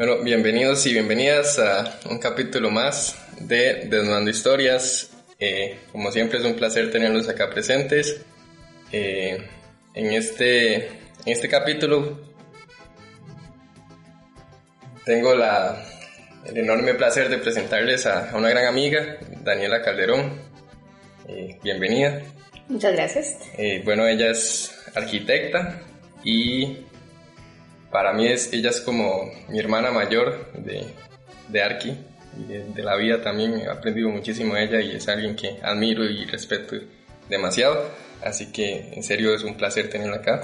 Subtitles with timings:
[0.00, 5.10] Bueno, bienvenidos y bienvenidas a un capítulo más de Desnudando Historias.
[5.38, 8.22] Eh, como siempre es un placer tenerlos acá presentes.
[8.92, 9.46] Eh,
[9.92, 10.88] en, este, en
[11.26, 12.18] este capítulo
[15.04, 15.84] tengo la,
[16.46, 20.32] el enorme placer de presentarles a, una gran amiga, Daniela Calderón.
[21.28, 22.22] Eh, bienvenida.
[22.68, 23.36] Muchas gracias.
[23.84, 25.82] bueno, ella es arquitecta
[26.24, 26.86] y
[27.90, 30.86] para mí es, ella es como mi hermana mayor de,
[31.48, 31.96] de Arqui
[32.38, 33.58] y de, la vida también.
[33.58, 36.76] He aprendido muchísimo de ella y es alguien que admiro y respeto
[37.28, 37.90] demasiado.
[38.22, 40.42] Así que en serio es un placer tenerla acá.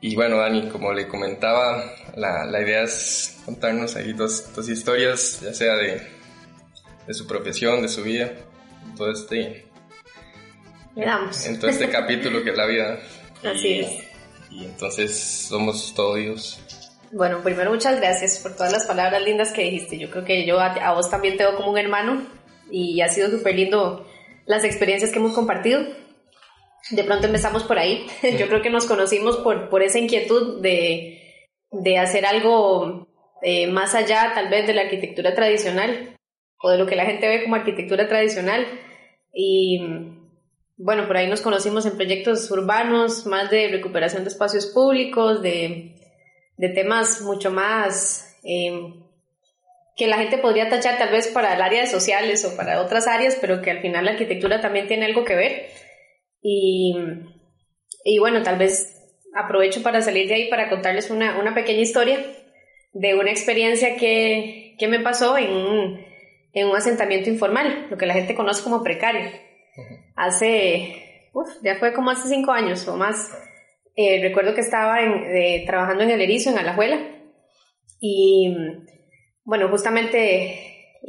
[0.00, 1.84] Y bueno, Dani, como le comentaba,
[2.16, 6.00] la, la idea es contarnos ahí dos, dos historias, ya sea de,
[7.06, 8.32] de, su profesión, de su vida,
[8.96, 9.66] todo este,
[10.94, 13.00] en todo este capítulo que es la vida.
[13.42, 14.07] Así es
[14.50, 16.60] y entonces somos todos Dios.
[17.12, 19.98] Bueno, primero muchas gracias por todas las palabras lindas que dijiste.
[19.98, 22.26] Yo creo que yo a, vos también te veo como un hermano
[22.70, 24.06] y ha sido súper lindo
[24.44, 25.80] las experiencias que hemos compartido.
[26.90, 28.06] De pronto empezamos por ahí.
[28.38, 33.08] yo creo que nos conocimos por, por esa inquietud de, de hacer algo
[33.42, 36.16] eh, más allá tal vez de la arquitectura tradicional
[36.60, 38.66] o de lo que la gente ve como arquitectura tradicional.
[39.32, 39.80] Y
[40.78, 45.96] bueno, por ahí nos conocimos en proyectos urbanos, más de recuperación de espacios públicos, de,
[46.74, 49.02] temas mucho más em,
[49.96, 53.08] que la gente podría tachar tal vez para el área de sociales o para otras
[53.08, 55.66] áreas, pero que al final la arquitectura también tiene algo que ver.
[56.40, 56.94] Y,
[58.20, 58.94] bueno, tal vez
[59.34, 62.24] aprovecho para salir de ahí para contarles una, pequeña historia
[62.92, 66.06] de una experiencia que, me pasó en un,
[66.52, 69.47] en un asentamiento informal, lo que la gente conoce como precario
[70.18, 71.30] hace,
[71.62, 73.30] ya fue como hace cinco años o más,
[73.96, 74.96] eh, recuerdo que estaba
[75.66, 76.98] trabajando en el erizo, en Alajuela,
[78.00, 78.54] y
[79.44, 81.00] bueno, justamente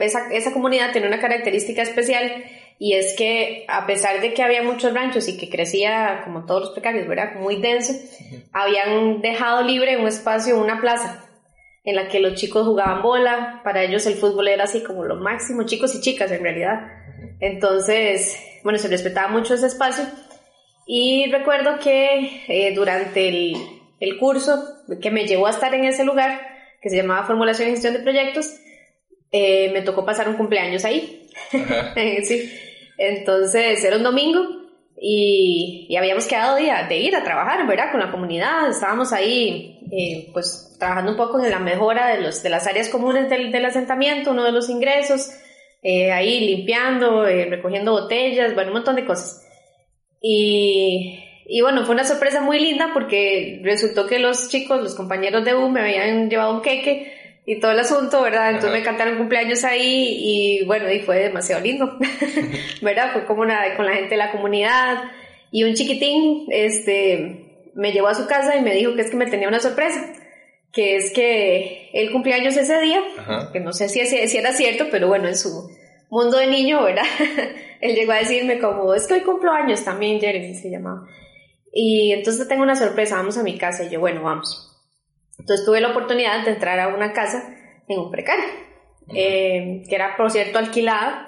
[0.00, 2.44] esa, esa comunidad tiene una característica especial
[2.78, 6.60] y es que a pesar de que había muchos ranchos y que crecía como todos
[6.60, 7.34] los precarios, ¿verdad?
[7.34, 7.92] Muy denso,
[8.52, 11.24] habían dejado libre un espacio, una plaza
[11.84, 15.16] en la que los chicos jugaban bola, para ellos el fútbol era así como lo
[15.16, 16.80] máximo, chicos y chicas en realidad.
[17.40, 20.04] Entonces, bueno, se respetaba mucho ese espacio.
[20.86, 23.56] Y recuerdo que eh, durante el,
[24.00, 26.40] el, curso que me llevó a estar en ese lugar,
[26.80, 28.54] que se llamaba Formulación y Gestión de Proyectos,
[29.30, 31.28] eh, me tocó pasar un cumpleaños ahí.
[32.24, 32.52] sí.
[32.96, 34.58] Entonces, era un domingo
[35.00, 37.92] y, y, habíamos quedado de, de, ir a trabajar, ¿verdad?
[37.92, 42.42] Con la comunidad, estábamos ahí, eh, pues, trabajando un poco en la mejora de, los,
[42.42, 45.30] de las áreas comunes del, del asentamiento, uno de los ingresos,
[45.82, 49.46] eh, ahí limpiando, eh, recogiendo botellas, bueno, un montón de cosas.
[50.20, 55.44] Y, y, bueno, fue una sorpresa muy linda porque resultó que los chicos, los compañeros
[55.44, 57.12] de U me habían llevado un queque
[57.46, 58.50] y todo el asunto, ¿verdad?
[58.50, 61.96] Entonces me cantaron cumpleaños ahí y bueno, y fue demasiado lindo,
[62.82, 63.12] ¿verdad?
[63.12, 65.04] Fue como una, con la gente de la comunidad
[65.50, 69.16] y un chiquitín, este, me llevó a su casa y me dijo que es que
[69.16, 70.12] me tenía una sorpresa
[70.72, 73.00] que es que el cumpleaños ese día,
[73.52, 75.70] que no sé si, si, era cierto, pero bueno, en su
[76.10, 77.04] mundo de niño, ¿verdad?
[77.80, 81.06] Él llegó a decirme como, es que hoy cumplo años también, Jeremy se llamaba.
[81.72, 83.84] Y entonces tengo una sorpresa, vamos a mi casa.
[83.84, 84.68] Y yo, bueno, vamos.
[85.38, 87.54] Entonces tuve la oportunidad de entrar a una casa
[87.86, 88.44] en un precario,
[89.14, 91.26] eh, que era, por cierto, alquilada.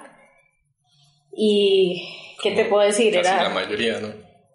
[1.33, 3.15] Y, ¿qué te puedo decir?
[3.15, 4.09] era, la mayoría, ¿no?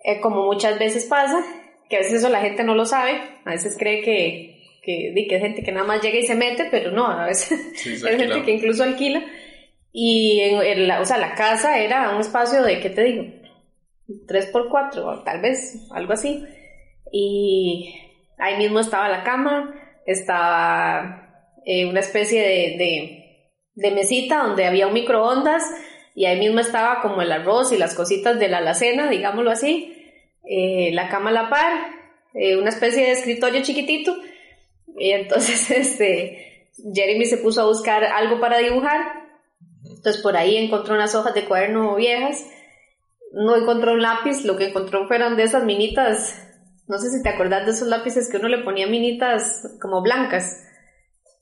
[0.05, 1.43] Eh, como muchas veces pasa,
[1.89, 4.56] que a veces eso la gente no lo sabe, a veces cree que
[4.87, 8.05] que, que hay gente que nada más llega y se mete, pero no, a veces
[8.05, 9.25] hay gente que incluso alquila.
[9.93, 13.25] Y en, la, o sea, la casa era un espacio de, ¿qué te digo?
[14.09, 16.45] 3x4, tal vez, algo así.
[17.11, 17.95] Y
[18.39, 19.75] ahí mismo estaba la cama,
[20.05, 25.65] estaba eh, una especie de, de, de, mesita donde había un microondas
[26.15, 29.95] y ahí mismo estaba como el arroz y las cositas de la alacena, digámoslo así.
[30.49, 31.73] Eh, la cama a la par,
[32.35, 34.17] eh, una especie de escritorio chiquitito
[34.99, 39.27] y entonces, este, Jeremy se puso a buscar algo para dibujar.
[39.85, 42.45] Entonces por ahí encontró unas hojas de cuaderno viejas.
[43.33, 46.43] no encontró un lápiz, lo que encontró fueron de esas minitas,
[46.89, 50.65] no sé si te acordás de esos lápices que uno le ponía minitas como blancas,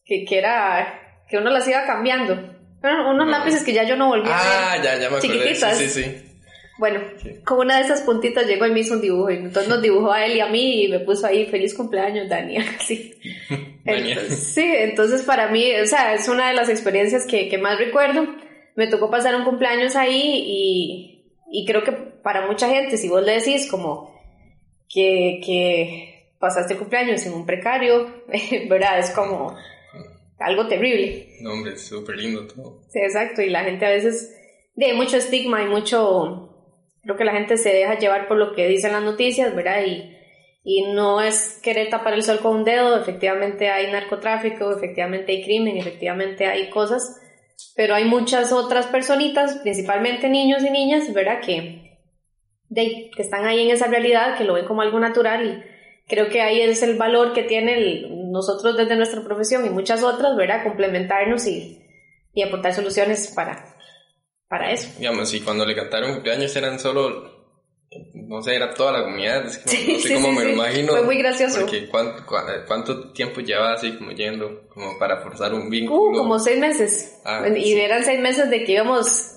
[0.05, 2.35] que, que era, que uno las iba cambiando.
[2.81, 4.81] Bueno, unos lápices que ya yo no volví ah, a ver.
[4.81, 5.21] Ah, ya, ya me acordé.
[5.21, 5.79] Chiquititas.
[5.79, 6.34] Sí, sí, sí.
[6.77, 7.01] Bueno,
[7.45, 9.31] con una de esas puntitas llegó y me hizo un dibujo.
[9.31, 12.29] Y entonces nos dibujó a él y a mí y me puso ahí feliz cumpleaños,
[12.29, 12.65] Dania.
[12.81, 13.15] Sí.
[13.87, 17.79] Entonces, sí, entonces para mí, o sea, es una de las experiencias que, que más
[17.79, 18.27] recuerdo.
[18.77, 23.23] Me tocó pasar un cumpleaños ahí y, y creo que para mucha gente, si vos
[23.23, 24.19] le decís como
[24.89, 28.25] que, que pasaste cumpleaños en un precario,
[28.69, 28.99] ¿verdad?
[28.99, 29.55] Es como
[30.39, 31.37] algo terrible.
[31.41, 32.83] No, hombre, es súper lindo todo.
[32.89, 33.43] Sí, exacto.
[33.43, 34.35] Y la gente a veces,
[34.75, 36.54] de mucho estigma y mucho
[37.05, 39.85] creo que la gente se deja llevar por lo que dicen las noticias, ¿verdad?
[39.87, 40.17] Y,
[40.65, 45.45] y no es querer tapar el sol con un dedo, efectivamente hay narcotráfico, efectivamente hay
[45.45, 47.21] crimen, efectivamente hay cosas,
[47.77, 51.41] pero hay muchas otras personitas, principalmente niños y niñas, ¿verdad?
[51.41, 51.99] Que,
[52.71, 56.29] de, que están ahí en esa realidad, que lo ven como algo natural y creo
[56.29, 60.63] que ahí es el valor que tiene nosotros desde nuestra profesión y muchas otras, ¿verdad?
[60.63, 61.83] Complementarnos y,
[62.33, 63.74] y aportar soluciones para,
[64.49, 64.89] para eso.
[64.99, 67.53] Digamos, y cuando le cantaron cumpleaños eran solo,
[68.15, 70.93] no sé, era toda la comunidad, es que no, sé cómo me lo imagino.
[70.93, 71.61] Fue muy gracioso.
[71.61, 72.25] Porque ¿cuánto,
[72.67, 76.11] cuánto tiempo llevaba así como yendo, como para forzar un vínculo?
[76.11, 77.21] Uh, como seis meses.
[77.25, 77.81] Ah, y sí.
[77.81, 79.35] eran seis meses de que íbamos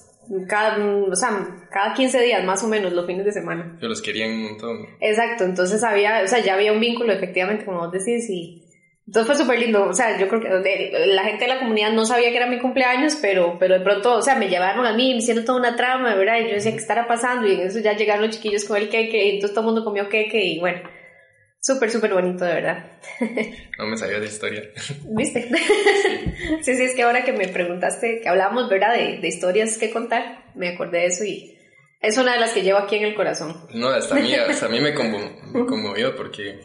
[0.48, 3.78] cada, o sea, cada 15 días más o menos los fines de semana.
[3.82, 4.86] Yo los querían un montón.
[5.00, 8.67] Exacto, entonces había, o sea, ya había un vínculo efectivamente, como vos decís, y
[9.08, 11.92] entonces fue súper lindo, o sea, yo creo que de- la gente de la comunidad
[11.94, 14.94] no sabía que era mi cumpleaños, pero, pero de pronto, o sea, me llevaron a
[14.94, 16.40] mí, me hicieron toda una trama, ¿verdad?
[16.40, 17.48] Y yo decía, ¿qué estará pasando?
[17.48, 19.84] Y en eso ya llegaron los chiquillos con el queque, y entonces todo el mundo
[19.86, 20.82] comió queque, y bueno,
[21.60, 22.92] súper, súper bonito, de verdad.
[23.80, 24.64] No me sabía de historia.
[25.06, 25.48] ¿Viste?
[26.62, 28.94] sí, sí, es que ahora que me preguntaste, que hablábamos, ¿verdad?
[28.94, 31.58] De, de historias que contar, me acordé de eso y
[32.02, 33.56] es una de las que llevo aquí en el corazón.
[33.74, 36.60] No, hasta a mí, hasta a mí me, conmo- me conmovió porque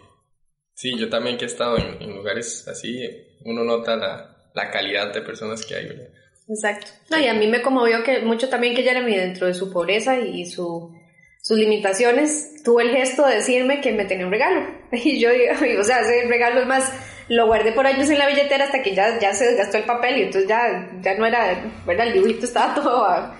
[0.83, 3.09] sí, yo también que he estado en, en lugares así,
[3.45, 6.09] uno nota la, la calidad de personas que hay, ¿verdad?
[6.49, 6.89] Exacto.
[7.09, 10.19] No, y a mí me conmovió que mucho también que Jeremy, dentro de su pobreza
[10.19, 10.93] y su,
[11.41, 14.69] sus limitaciones, tuvo el gesto de decirme que me tenía un regalo.
[14.93, 15.31] Y yo,
[15.79, 16.93] o sea, ese regalo es más,
[17.29, 20.19] lo guardé por años en la billetera hasta que ya, ya se desgastó el papel
[20.19, 22.09] y entonces ya, ya no era, ¿verdad?
[22.09, 23.35] El dibujito estaba todo,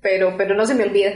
[0.00, 1.12] pero, pero no se me olvida.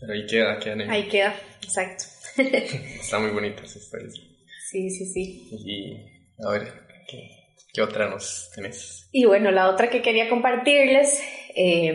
[0.00, 1.32] Pero ahí queda, queda en Ahí queda,
[1.62, 2.06] exacto.
[2.36, 4.33] Está muy bonita esa historia.
[4.70, 5.48] Sí, sí, sí.
[5.52, 6.72] Y a ver,
[7.08, 7.28] ¿qué,
[7.72, 9.08] qué otra nos tenés?
[9.12, 11.22] Y bueno, la otra que quería compartirles
[11.54, 11.94] eh,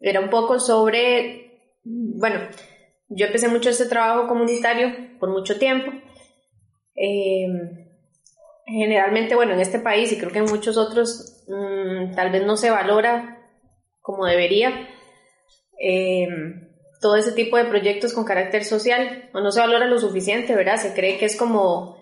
[0.00, 2.40] era un poco sobre, bueno,
[3.08, 5.92] yo empecé mucho este trabajo comunitario por mucho tiempo.
[6.94, 7.46] Eh,
[8.66, 12.56] generalmente, bueno, en este país y creo que en muchos otros, mm, tal vez no
[12.56, 13.34] se valora
[14.00, 14.88] como debería
[15.78, 16.26] eh,
[17.00, 20.76] todo ese tipo de proyectos con carácter social, o no se valora lo suficiente, ¿verdad?
[20.76, 21.97] Se cree que es como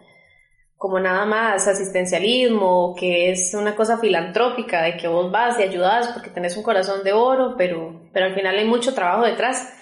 [0.77, 6.09] como nada más asistencialismo, que es una cosa filantrópica, de que vos vas y ayudas
[6.09, 9.73] porque tenés un corazón de oro, pero, pero al final hay mucho trabajo detrás.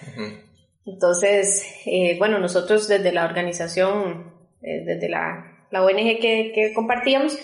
[0.85, 7.37] Entonces, eh, bueno, nosotros desde la organización, eh, desde la, la ONG que, que compartíamos,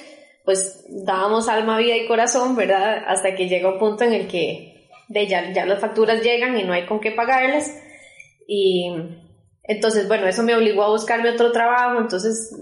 [0.46, 3.04] pues dábamos alma, vida y corazón, ¿verdad?
[3.06, 6.64] Hasta que llega un punto en el que de ya, ya las facturas llegan y
[6.64, 7.78] no hay con qué pagarlas.
[8.48, 8.92] Y
[9.64, 12.56] entonces, bueno, eso me obligó a buscarme otro trabajo, entonces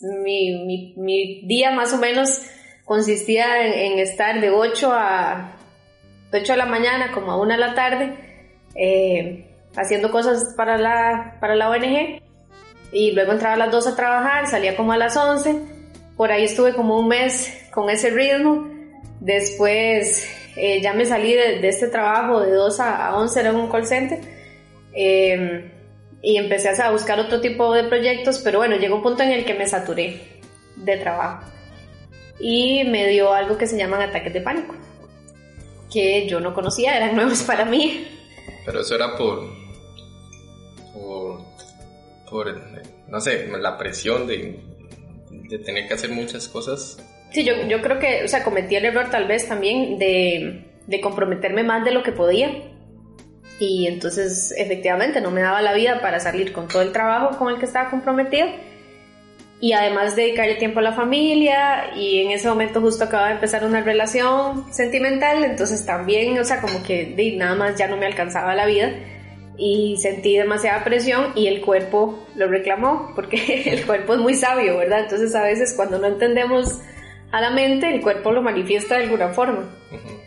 [0.00, 2.42] mi, mi, mi día más o menos
[2.84, 5.56] consistía en, en estar de 8 a
[6.32, 8.14] de 8 de la mañana como a 1 de la tarde
[8.74, 12.20] eh, haciendo cosas para la, para la ONG
[12.92, 15.56] y luego entraba a las 2 a trabajar, salía como a las 11,
[16.16, 18.68] por ahí estuve como un mes con ese ritmo,
[19.20, 23.52] después eh, ya me salí de, de este trabajo de 2 a, a 11, era
[23.52, 24.18] un call center.
[24.92, 25.70] Eh,
[26.22, 29.44] y empecé a buscar otro tipo de proyectos, pero bueno, llegó un punto en el
[29.44, 30.20] que me saturé
[30.76, 31.46] de trabajo
[32.38, 34.74] y me dio algo que se llaman ataques de pánico,
[35.92, 38.06] que yo no conocía, eran nuevos para mí.
[38.64, 39.48] Pero eso era por,
[40.92, 41.40] por,
[42.28, 42.60] por,
[43.08, 44.60] no sé, la presión de,
[45.30, 46.98] de tener que hacer muchas cosas.
[47.30, 51.00] Sí, yo, yo creo que, o sea, cometí el error tal vez también de, de
[51.00, 52.50] comprometerme más de lo que podía.
[53.60, 57.52] Y entonces, efectivamente, no me daba la vida para salir con todo el trabajo con
[57.52, 58.48] el que estaba comprometido.
[59.60, 61.94] Y además dedicarle tiempo a la familia.
[61.94, 65.44] Y en ese momento justo acababa de empezar una relación sentimental.
[65.44, 68.92] Entonces también, o sea, como que de, nada más ya no me alcanzaba la vida.
[69.58, 73.12] Y sentí demasiada presión y el cuerpo lo reclamó.
[73.14, 75.00] Porque el cuerpo es muy sabio, ¿verdad?
[75.00, 76.80] Entonces a veces cuando no entendemos
[77.30, 79.68] a la mente, el cuerpo lo manifiesta de alguna forma.
[79.92, 80.19] Ujú.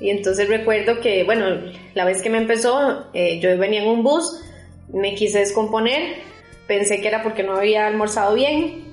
[0.00, 1.46] Y entonces recuerdo que, bueno,
[1.94, 4.42] la vez que me empezó, eh, yo venía en un bus,
[4.88, 6.16] me quise descomponer,
[6.66, 8.84] pensé que era porque no había almorzado bien,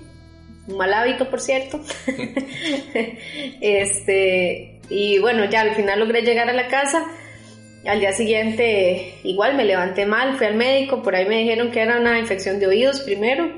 [0.67, 1.79] un mal hábito, por cierto.
[3.61, 7.05] este, y bueno, ya al final logré llegar a la casa.
[7.85, 11.81] Al día siguiente igual me levanté mal, fui al médico, por ahí me dijeron que
[11.81, 13.49] era una infección de oídos primero,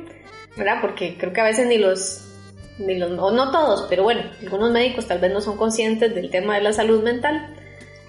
[0.56, 0.82] ¿verdad?
[0.82, 2.29] Porque creo que a veces ni los,
[2.80, 6.56] los no, no todos, pero bueno, algunos médicos tal vez no son conscientes del tema
[6.56, 7.56] de la salud mental.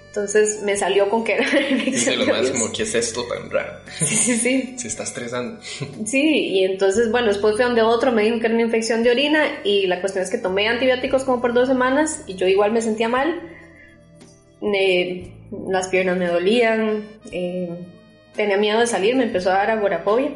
[0.07, 1.45] Entonces me salió con que era
[1.85, 3.79] Dice lo más como, ¿qué es esto tan raro?
[3.99, 4.75] Sí, sí, sí.
[4.77, 5.61] Se está estresando.
[6.05, 9.11] Sí, y entonces, bueno, después fui donde otro, me dijo que era una infección de
[9.11, 12.73] orina y la cuestión es que tomé antibióticos como por dos semanas y yo igual
[12.73, 13.41] me sentía mal.
[14.61, 15.31] Eh,
[15.69, 17.69] las piernas me dolían, eh,
[18.35, 20.31] tenía miedo de salir, me empezó a dar agorafobia.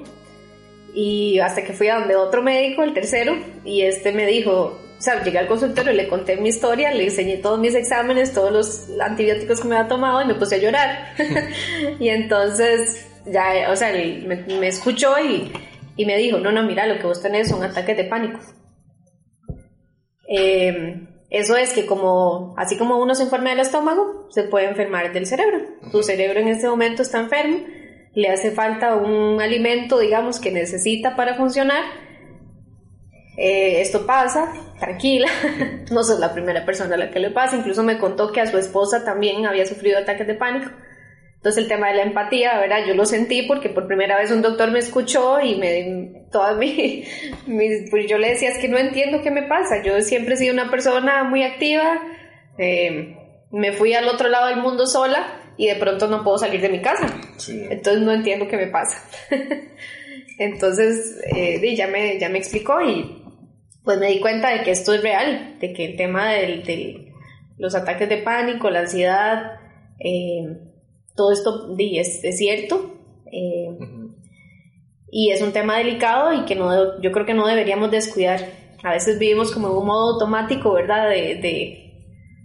[0.96, 5.02] Y hasta que fui a donde otro médico, el tercero, y este me dijo, o
[5.02, 9.00] sea, llegué al consultorio, le conté mi historia, le enseñé todos mis exámenes, todos los
[9.00, 11.14] antibióticos que me había tomado y me puse a llorar.
[12.00, 15.52] y entonces, ya, o sea, me, me escuchó y,
[15.98, 18.40] y me dijo, no, no, mira, lo que vos tenés son ataques de pánico.
[20.28, 25.12] Eh, eso es que como, así como uno se enferma del estómago, se puede enfermar
[25.12, 25.60] del cerebro.
[25.92, 27.58] Tu cerebro en este momento está enfermo,
[28.15, 31.84] le hace falta un alimento, digamos, que necesita para funcionar.
[33.38, 35.27] Eh, esto pasa, tranquila,
[35.91, 38.48] no sos la primera persona a la que le pasa, incluso me contó que a
[38.48, 40.72] su esposa también había sufrido ataques de pánico.
[41.36, 42.86] Entonces el tema de la empatía, ¿verdad?
[42.88, 47.03] Yo lo sentí porque por primera vez un doctor me escuchó y me toda mi,
[47.45, 49.84] mi- pues yo le decía es que no entiendo qué me pasa.
[49.84, 52.01] Yo siempre he sido una persona muy activa.
[52.57, 53.17] eh,
[53.51, 56.70] me fui al otro lado del mundo sola y de pronto no puedo salir de
[56.70, 57.08] mi casa.
[57.38, 57.62] Sí.
[57.70, 58.98] Entonces no entiendo qué me pasa.
[60.40, 63.22] Entonces eh, ya, me, ya me explicó y
[63.84, 67.14] pues me di cuenta de que esto es real, de que el tema de del,
[67.58, 69.60] los ataques de pánico, la ansiedad,
[70.00, 70.58] eh,
[71.16, 72.96] todo esto di, es, es cierto.
[73.32, 73.78] eh,
[75.12, 78.42] y es un tema delicado y que no, yo creo que no deberíamos descuidar.
[78.84, 81.10] A veces vivimos como en un modo automático, ¿verdad?
[81.10, 81.94] De, de,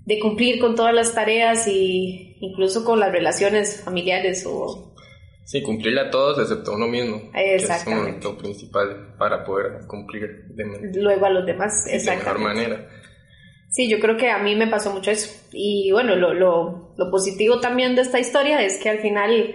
[0.07, 4.95] de cumplir con todas las tareas y incluso con las relaciones familiares o
[5.45, 7.31] Sí, cumplirle a todos excepto a uno mismo.
[7.33, 8.11] que Exactamente.
[8.19, 11.83] es como lo principal para poder cumplir de, de luego a los demás.
[11.87, 12.43] mejor Exactamente.
[12.45, 12.89] manera.
[13.69, 15.33] Sí, yo creo que a mí me pasó mucho eso.
[15.53, 19.55] Y bueno, lo, lo, lo positivo también de esta historia es que al final,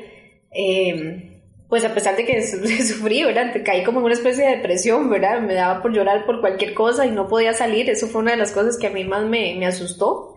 [0.51, 3.53] eh, pues a pesar de que su- sufrí, ¿verdad?
[3.65, 5.41] Caí como en una especie de depresión, ¿verdad?
[5.41, 7.89] Me daba por llorar por cualquier cosa y no podía salir.
[7.89, 10.34] Eso fue una de las cosas que a mí más me, me asustó.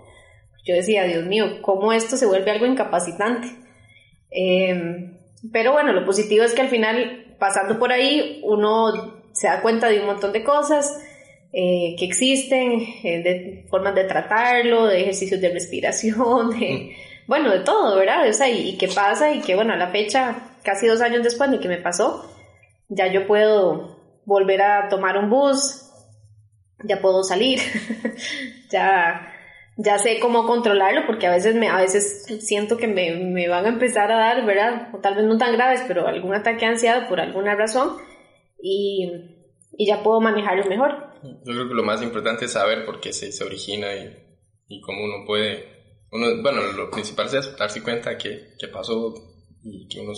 [0.69, 3.49] Yo decía, Dios mío, ¿cómo esto se vuelve algo incapacitante?
[4.31, 5.19] Eh,
[5.51, 9.89] pero bueno, lo positivo es que al final, pasando por ahí, uno se da cuenta
[9.89, 11.03] de un montón de cosas
[11.55, 16.95] eh, que existen, eh, de formas de tratarlo, de ejercicios de respiración, de,
[17.27, 18.29] bueno, de todo, ¿verdad?
[18.29, 21.23] O sea, y, y qué pasa y que bueno, a la fecha, casi dos años
[21.23, 22.31] después de que me pasó,
[22.91, 25.91] ya yo puedo volver a tomar un bus,
[26.85, 27.59] ya puedo salir,
[28.71, 29.33] ya,
[29.80, 33.64] ya sé cómo controlarlo porque a veces me, a veces siento que me, me van
[33.64, 34.88] a empezar a dar, ¿verdad?
[34.92, 37.97] O tal vez no tan graves, pero algún ataque de ansiedad por alguna razón
[38.61, 39.08] y,
[39.76, 41.12] y ya puedo manejarlo mejor.
[41.23, 44.16] Yo creo que lo más importante es saber por qué se, se origina y,
[44.66, 45.78] y cómo uno puede...
[46.11, 49.14] Uno, bueno, lo principal es darse cuenta que, que pasó
[49.62, 50.12] y que uno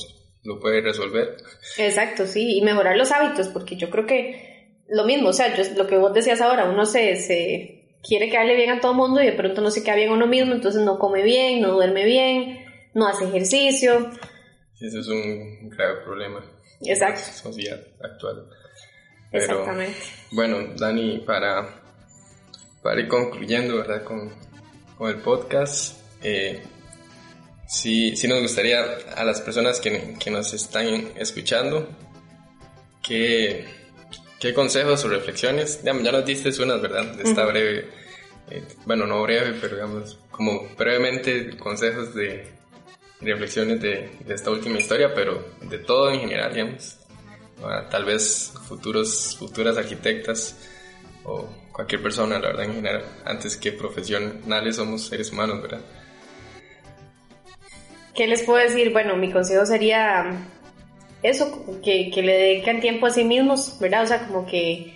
[0.45, 1.37] lo puede resolver.
[1.77, 5.65] Exacto, sí, y mejorar los hábitos, porque yo creo que lo mismo, o sea, yo,
[5.77, 9.23] lo que vos decías ahora, uno se, se quiere quedarle bien a todo el mundo
[9.23, 11.73] y de pronto no se queda bien a uno mismo, entonces no come bien, no
[11.73, 12.65] duerme bien,
[12.95, 14.11] no hace ejercicio.
[14.81, 16.43] Ese es un grave problema
[16.83, 17.21] Exacto.
[17.21, 18.47] en la sociedad actual.
[19.31, 19.99] Pero, Exactamente.
[20.33, 21.83] Bueno, Dani, para,
[22.83, 24.03] para ir concluyendo, ¿verdad?
[24.03, 24.33] Con,
[24.97, 26.63] con el podcast, eh,
[27.69, 28.83] sí, sí nos gustaría
[29.17, 31.89] a las personas que, que nos están escuchando,
[33.03, 33.67] que,
[34.41, 37.05] qué consejos o reflexiones, digamos, ya nos diste unas, ¿verdad?
[37.15, 37.51] De esta Ujú.
[37.53, 37.89] breve,
[38.51, 42.49] eh, bueno, no breve, pero digamos, como brevemente consejos de
[43.21, 46.97] reflexiones de, de esta última historia, pero de todo en general, digamos.
[47.63, 50.57] Ah, tal vez futuros, futuras arquitectas
[51.25, 55.81] o cualquier persona, la verdad, en general, antes que profesionales somos seres humanos, ¿verdad?
[58.15, 58.91] ¿Qué les puedo decir?
[58.91, 60.35] Bueno, mi consejo sería
[61.23, 64.05] eso, que, que le dediquen tiempo a sí mismos, ¿verdad?
[64.05, 64.95] O sea, como que,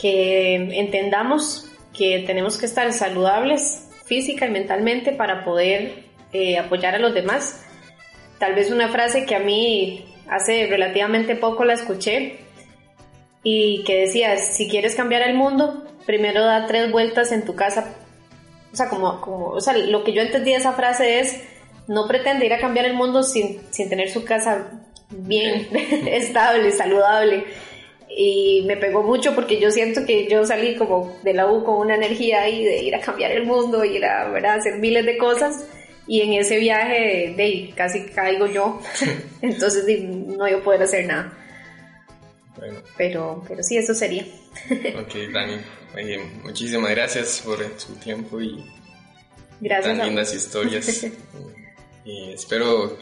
[0.00, 6.98] que entendamos que tenemos que estar saludables física y mentalmente para poder eh, apoyar a
[6.98, 7.64] los demás.
[8.38, 12.38] Tal vez una frase que a mí hace relativamente poco la escuché
[13.42, 17.94] y que decía, si quieres cambiar el mundo, primero da tres vueltas en tu casa
[18.74, 21.40] o sea, como, como, o sea, lo que yo entendí de esa frase es,
[21.86, 24.83] no pretende ir a cambiar el mundo sin, sin tener su casa
[25.18, 25.68] bien,
[26.06, 27.44] estable, saludable.
[28.16, 31.78] Y me pegó mucho porque yo siento que yo salí como de la U con
[31.78, 34.56] una energía ahí de ir a cambiar el mundo, ir a ¿verdad?
[34.56, 35.66] hacer miles de cosas.
[36.06, 38.80] Y en ese viaje de, casi caigo yo.
[39.42, 41.32] Entonces no iba a poder hacer nada.
[42.56, 42.80] Bueno.
[42.96, 44.22] Pero, pero sí, eso sería.
[45.00, 45.56] ok, Dani.
[46.42, 48.64] muchísimas gracias por su tiempo y
[49.60, 51.06] gracias tan lindas historias.
[52.04, 52.96] y espero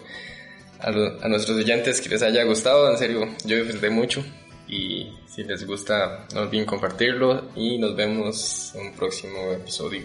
[0.83, 2.91] a, a, nuestros oyentes que les haya gustado.
[2.91, 4.25] En serio, yo disfruté mucho.
[4.69, 7.51] Y si les gusta, no olviden compartirlo.
[7.55, 10.03] Y nos vemos en un próximo episodio.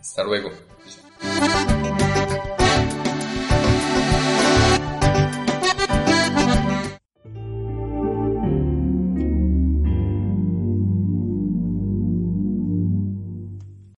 [0.00, 0.50] Hasta luego.